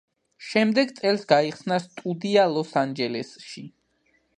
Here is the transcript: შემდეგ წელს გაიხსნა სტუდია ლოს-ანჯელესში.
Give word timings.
შემდეგ 0.45 0.93
წელს 1.01 1.27
გაიხსნა 1.33 1.79
სტუდია 1.85 2.49
ლოს-ანჯელესში. 2.57 3.69